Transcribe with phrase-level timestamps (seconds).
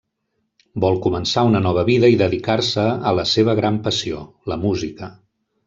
[0.85, 5.15] Vol començar una nova vida i dedicar-se a la seva gran passió: la música.